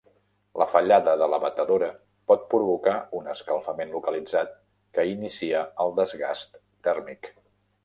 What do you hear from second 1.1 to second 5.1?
de la batedora pot provocar un escalfament localitzat, que